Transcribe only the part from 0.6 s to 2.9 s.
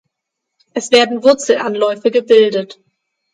Es werden Wurzelanläufe gebildet.